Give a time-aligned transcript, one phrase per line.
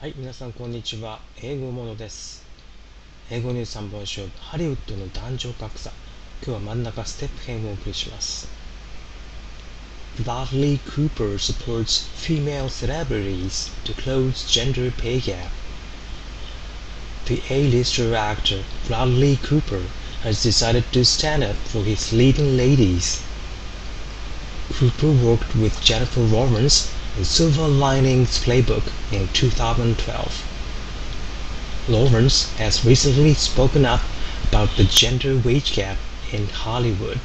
[0.00, 1.20] はい、皆さんこんにちは。
[1.42, 2.44] 英語ものです。
[3.30, 5.90] 英語ニュース3本勝負、ハリウッドの男女格差。
[6.44, 8.46] 今日は真ん中ステップ編をお送りします。
[10.22, 15.50] Bradley Cooper supports female celebrities to close gender pay gap.
[17.26, 19.82] The A-lister actor Bradley Cooper
[20.22, 23.22] has decided to stand up for his leading ladies.
[24.72, 30.44] Cooper worked with Jennifer Lawrence in Silver Linings Playbook in 2012.
[31.88, 34.00] Lawrence has recently spoken up
[34.48, 35.96] about the gender wage gap
[36.32, 37.18] in Hollywood.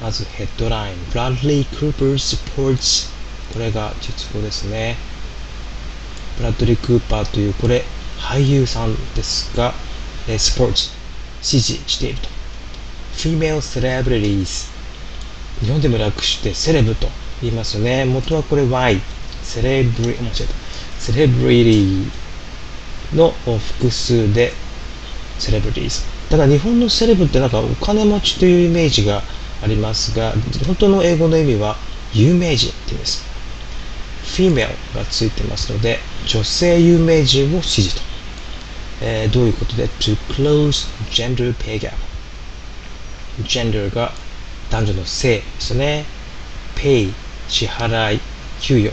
[0.00, 3.10] まずヘッドライン Bradley Cooper supports
[3.52, 4.96] これが実語ですね。
[6.36, 7.84] ブラッドリー・クーパーというこれ
[8.18, 9.72] 俳優さんですが、
[10.28, 10.90] えースポーツ
[11.42, 12.28] 支持していると。
[13.16, 14.68] Female celebrities
[15.60, 17.08] 日本でも略してセレブと
[17.41, 18.05] 言いますよね。
[18.05, 19.01] 元はこれ Y
[19.43, 20.53] セレブリ、間違えた。
[20.99, 24.51] セレブリティの複数で
[25.37, 26.01] セレブリティーズ。
[26.29, 29.23] ただ日本のセレブってなんかお金持ちというイメージが
[29.63, 30.33] ありますが、
[30.65, 31.75] 本当の英語の意味は
[32.13, 33.25] 有名人って意味です。
[34.23, 38.01] female がついてますので、女性有名人を支持と。
[39.01, 41.93] えーどういうことで？To close gender pay gap。
[43.43, 44.11] gender が
[44.69, 46.05] 男女の性ですね。
[46.75, 47.11] pay
[47.49, 48.19] 支払い、
[48.61, 48.91] 給与、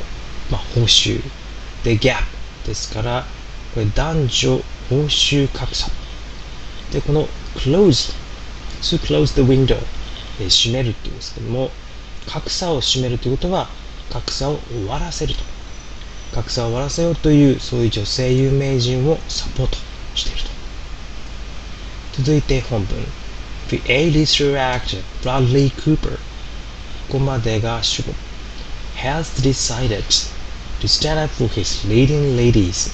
[0.51, 1.21] まあ、報酬。
[1.85, 2.25] で、gap
[2.67, 3.25] ですから、
[3.75, 5.89] これ男女報酬格差。
[6.93, 8.15] で、この close
[8.83, 9.79] to close the window
[10.41, 11.71] え閉めるっていうんですけども、
[12.27, 13.69] 格差を閉めるということは、
[14.11, 15.41] 格差を終わらせると。
[16.35, 19.77] 格差を終わらせようという、そういう女性有名人をサポート
[20.15, 20.51] していると。
[22.19, 23.13] 続いて本文。
[23.69, 26.19] The A-lister actor Bradley Cooper こ
[27.09, 28.13] こまでが主語
[29.07, 30.03] has decided
[30.81, 32.91] to stand up for his leading ladies.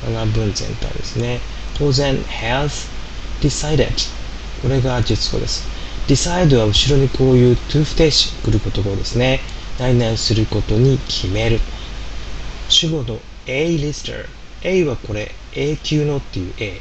[0.00, 1.40] これが文全体ですね
[1.78, 2.88] 当然 has
[3.40, 3.88] decided
[4.62, 5.66] これが実語です
[6.08, 9.40] decide は後ろにこういう to 不定詞来る言葉ですね
[9.78, 11.58] 何々することに決める
[12.68, 14.26] 主語の A-lister
[14.62, 16.80] A はこれ A 級のっていう A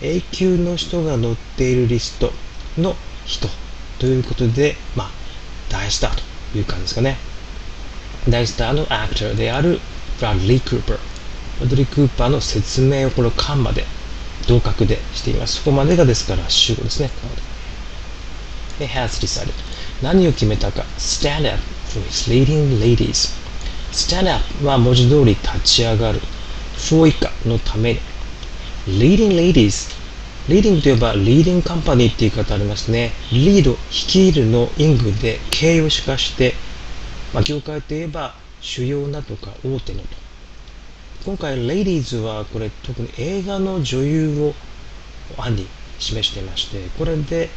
[0.00, 2.32] A 級の人が載っているリスト
[2.76, 3.48] の人
[4.00, 5.10] ということで、まあ、
[5.68, 6.16] 大スター
[6.52, 7.31] という感じですかね。
[8.28, 9.80] 大スターのアクターである
[10.18, 10.96] ブラッドリー・クーパー。
[11.58, 13.84] ブラッドリー・クーパーの説明をこのカンマで、
[14.46, 15.56] 同格でしています。
[15.56, 17.10] そこまでがですから主語ですね。
[18.78, 19.52] でで has decided
[20.02, 21.62] 何を決めたか stand up
[21.92, 23.30] for his leading ladies
[23.92, 26.20] stand up は文字通り立ち上がる
[26.76, 28.00] for 以下のために
[28.86, 29.92] leading ladies
[30.48, 33.12] leading といえば leading company っていう言い方ありますね。
[33.30, 36.54] リード、率いるのイングで形容詞化して、
[37.32, 40.06] まあ、業界といえば主要なとか大手のと。
[41.24, 44.54] 今回 ladies はこれ特に映画の女優を
[45.40, 45.66] 案に
[45.98, 47.48] 示していまして、これで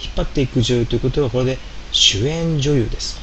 [0.00, 1.58] 引っ張っていく女優ということはこれで
[1.90, 3.18] 主演女優です。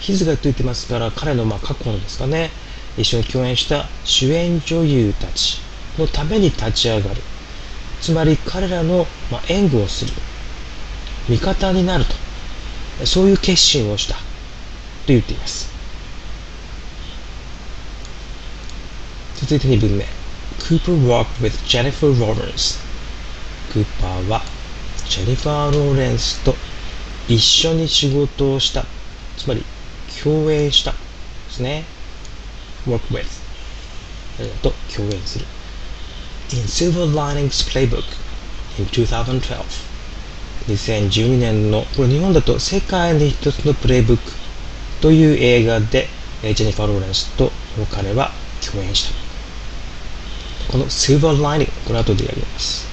[0.00, 2.50] 日付がついてますから彼のまあ過去のですかね、
[2.96, 5.60] 一緒に共演した主演女優たち
[5.98, 7.20] のために立ち上がる。
[8.00, 10.12] つまり彼らの、まあ、援護をする。
[11.28, 12.04] 味方になる
[12.98, 13.06] と。
[13.06, 14.31] そういう決心をした。
[15.06, 15.72] と言っています。
[19.34, 20.06] 続いて2文目。
[20.58, 22.78] Cooper worked with Jennifer Lawrence.
[23.72, 24.42] クーパーは
[25.08, 26.54] ジェニファー・ローレンスと
[27.28, 28.84] 一緒に仕事をした。
[29.36, 29.64] つまり
[30.22, 30.92] 共演した。
[30.92, 30.98] で
[31.50, 31.84] すね。
[32.86, 33.26] work with
[34.62, 35.46] と共演する。
[36.52, 38.04] in Silver Linings Playbook
[38.78, 39.64] in 2012
[40.68, 44.41] 2012年のこれ日本だと世界に一つのプレイブック
[45.01, 46.07] という映画で
[46.43, 47.51] えージェニファー・ローレンスと
[47.91, 48.31] 彼は
[48.65, 52.87] 共演したこの Silver Lining これ後でやります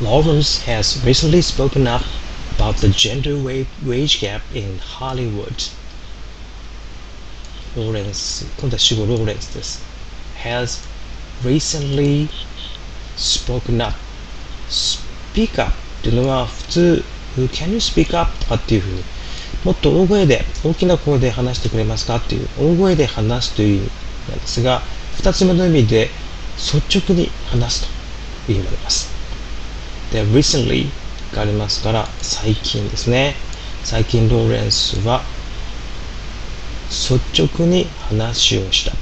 [0.00, 2.04] Lawrence has recently spoken up
[2.56, 5.52] about the gender wa- wage gap in Hollywood
[7.76, 9.84] ローレンス今度は主語ローレンスです
[10.42, 10.82] has
[11.42, 12.28] recently
[13.16, 13.96] spoken up
[14.68, 17.04] speak up っていうのは普通
[17.36, 19.04] can you speak up とかっていうふうに
[19.63, 23.91] もっと大声で大きな声で話してくれますかっていう大声で話すという意味
[24.29, 24.81] なんですが
[25.17, 26.09] 二つ目の意味で
[26.57, 27.87] 率直に話す
[28.45, 29.09] という意味になります。
[30.11, 30.89] で recently
[31.33, 33.35] がありますから最近ですね。
[33.83, 35.21] 最近ローレンスは
[36.89, 38.95] 率直に話をした。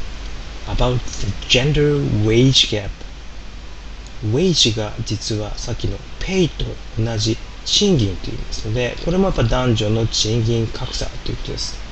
[0.72, 2.90] About the gender wage gap
[4.24, 6.66] wage が実はさっきの pay と
[7.00, 11.85] 同じ賃金という意味ですのでこれもやっぱ男女の賃金格差ということです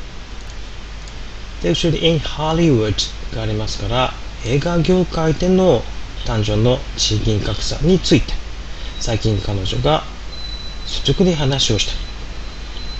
[1.63, 2.93] で、後ろに in Hollywood
[3.33, 4.13] がありますから、
[4.45, 5.81] 映画業界での
[6.25, 8.33] 男女の賃金格差について、
[8.99, 10.03] 最近彼女が
[10.85, 11.93] 率直に話をした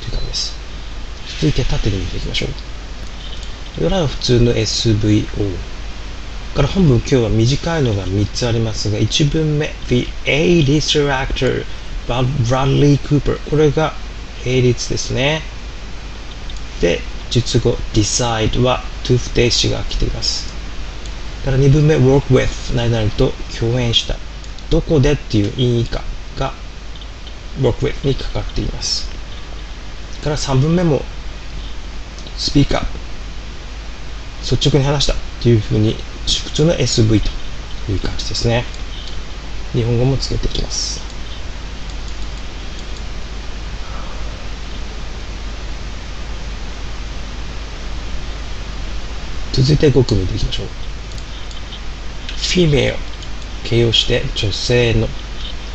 [0.01, 0.57] という感じです。
[1.41, 2.47] 続いて縦に見ていきましょ
[3.81, 3.85] う。
[3.85, 5.27] 裏は普通の SVO。
[6.55, 11.65] から本文今日は短いのが3つありますが、1文目、The A-lister actor
[12.07, 13.39] Bradley Cooper。
[13.49, 13.93] これが
[14.45, 15.41] A 律ですね。
[16.81, 20.53] で、述語 decide は to 不定詞が来ています。
[21.45, 24.15] から2文目 work with 何々と共演した。
[24.69, 26.01] どこでっていう意味か
[26.37, 26.53] が
[27.59, 29.09] work with にかかっています。
[30.23, 31.01] から3文目も
[32.37, 32.85] speak up
[34.41, 35.95] 率直に話したというふうに
[36.25, 37.19] 普通の SV
[37.85, 38.65] という感じですね。
[39.73, 41.02] 日本語もつけていきます。
[49.63, 50.65] 続いて5組でいきましょう。
[52.35, 52.95] female
[53.63, 55.07] 形容して女性の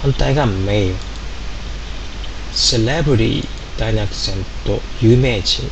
[0.03, 0.95] 反対が male
[2.53, 3.43] celebrity
[3.79, 5.71] ダイナアクセント有名人。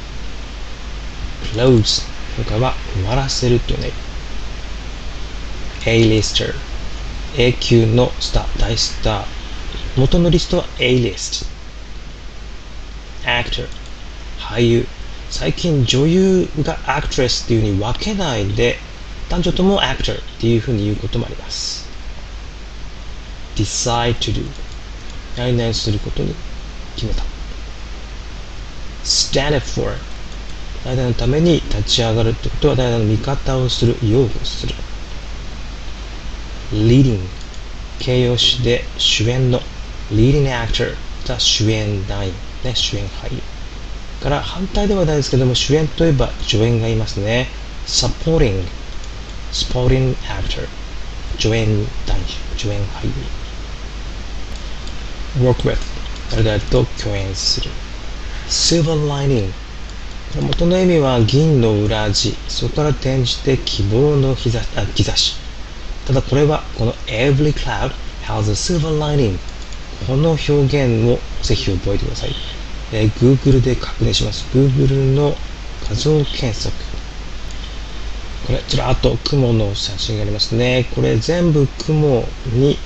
[1.53, 2.05] close
[2.43, 3.91] 他は終わらせるというね。
[5.85, 6.55] A-lister
[7.37, 9.25] A 級のスター大スター。
[10.01, 11.45] 元のリストは A-list
[13.25, 13.69] actor
[14.39, 14.96] 俳優。
[15.39, 18.79] 最近女優が actress っていう風に分けないで
[19.29, 21.91] 男女とも actor っていう風に言うこともあります。
[23.55, 24.43] decide to do
[25.37, 26.35] 何々することに
[26.95, 27.23] 決めた。
[29.05, 29.93] stand up for
[30.85, 34.75] 誰々のために立ち上がるってことは誰々の味方をする擁護する。
[36.73, 37.21] leading
[37.99, 39.61] 形容詞で主演の
[40.11, 40.95] leading actor
[41.29, 42.33] が主演男優
[42.65, 43.56] ね主演俳優。
[44.27, 47.47] から反対ではないですけども主演といえば助演がいますね。
[47.87, 48.65] Supporting.
[49.53, 50.67] Supporting actor.
[51.39, 52.25] 助演男優
[52.57, 53.07] 助演俳
[55.39, 55.49] 優。
[55.49, 55.79] Work with.
[56.33, 57.71] 誰々と共演する。
[58.49, 59.53] Silver lining.
[60.41, 62.35] 元の意味は銀の裏地。
[62.49, 65.37] そこから転じて希望の兆あ兆し。
[66.05, 67.93] ただこれはこの every cloud
[68.25, 69.39] has a silver lining
[70.07, 72.35] この表現をぜひ覚えてください、
[72.93, 74.47] えー Google で確認します。
[74.57, 75.37] Google の
[75.89, 76.73] 画像検索。
[78.47, 80.87] これちらっと雲の写真がありますね。
[80.95, 82.79] これ全部雲に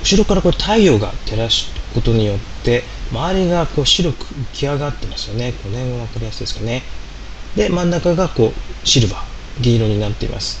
[0.00, 2.82] 後ろからこれ太陽が照らすことによって
[3.12, 5.52] 周りがこう白く浮き上がってますよね。
[5.52, 6.82] この辺が分かりやすいですかね。
[7.54, 10.60] で真ん中がこうシルバー銀色になっています。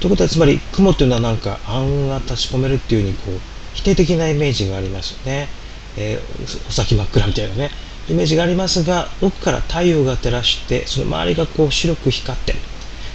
[0.00, 3.40] ということはつまり雲というのはなんか暗が立ち込めるっていうふうにこう
[3.74, 5.48] 否定的なイメージがありますよね、
[5.96, 7.70] えーお先真っ暗みたいなね。
[8.08, 12.54] イメージがありますが奥から太陽が照らしてその周りがこう白く光って、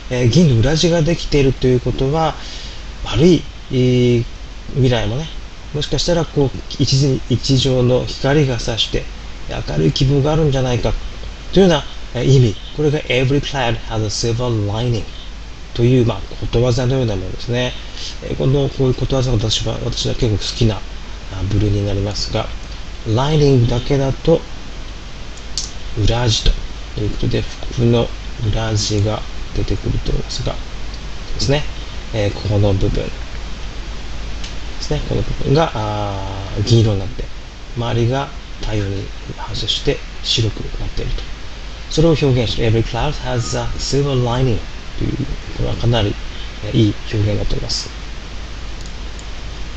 [0.09, 2.35] えー銀の裏地ができているということは
[3.05, 3.41] 悪い、
[3.71, 4.25] えー
[4.73, 5.25] 未来もね
[5.73, 6.49] もしかしたらこう
[6.79, 9.03] 一時一条の光が差して
[9.67, 10.93] 明るい希望があるんじゃないか
[11.53, 11.75] というよ
[12.13, 15.03] うな意味これが Every cloud has a silver lining
[15.73, 17.71] という、まあ、ことわざのようなものですね。
[18.37, 20.79] このこういうことわざが私は私は結構好きなあ
[21.49, 22.45] 部類になりますが、
[23.07, 24.41] ライニングだけだと
[25.97, 26.51] 裏地と
[27.01, 28.07] いうことで服の
[28.49, 29.21] 裏地が
[29.55, 30.53] 出てくると思いますが、
[31.33, 31.63] ですね、
[32.13, 33.11] えーここの部分で
[34.81, 37.25] すね、この部分があ銀色になって、
[37.75, 38.27] 周りが
[38.61, 39.05] 太陽に
[39.37, 41.23] 反射して白くなっていると。
[41.89, 44.57] それを表現して Every cloud has a silver lining
[44.97, 45.17] という、
[45.57, 46.15] これはかなり
[46.73, 47.89] いい表現だと思います。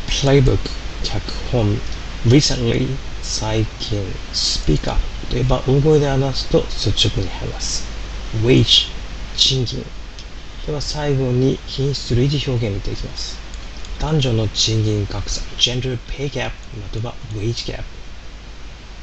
[0.07, 0.59] Playbook
[1.03, 1.81] 脚本
[2.25, 4.00] Recently 最近
[4.33, 7.85] Speak up といえば大声で話すと率直に話す。
[8.43, 8.88] Wage
[9.37, 9.85] 賃金
[10.66, 13.38] では最後に品質類似表現を見ていきます。
[14.00, 15.40] 男女の賃金格差。
[15.59, 17.83] Gender Pay Gap または Wage Gap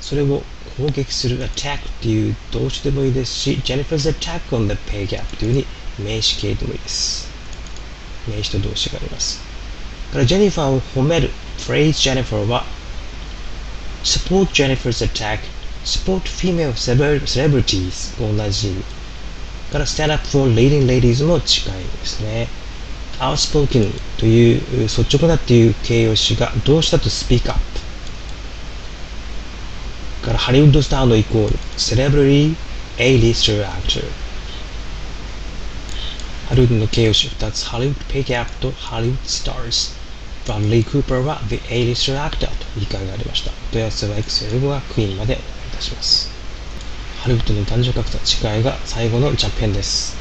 [0.01, 0.41] それを
[0.77, 1.39] 攻撃する。
[1.39, 5.65] Attack っていう動詞でもいいですし Jennifer's attack on the pay gap というふうに
[5.99, 7.29] 名詞形でもいいです。
[8.27, 9.39] 名詞と動詞があります。
[10.11, 11.29] からジェニファーを褒める。
[11.57, 12.65] Phrase Jennifer は
[14.03, 15.39] support Jennifer's attack
[15.83, 18.73] support female celebrities と同じ。
[19.71, 22.47] から stand up for leading ladies も近いですね。
[23.19, 27.59] outspoken という率直なっていう形容詞が動詞だと speak up
[30.25, 32.55] からハリウッドスターのイコール celebrity
[32.97, 34.03] A-lister actor
[36.50, 37.65] ハリウッドの形容詞2つ。
[37.65, 39.91] ハリウッドペイキャップとハリウッドスターズ
[40.45, 43.51] ブラッドリー・クーパーは The A-lister actor と理解がありました。
[43.71, 45.38] 問い合わせは Excel 語がクイーンまで。
[45.38, 45.50] お
[45.81, 46.31] します。
[47.21, 50.09] ハリウッドの男女格差違いが最後のジャンプ編です。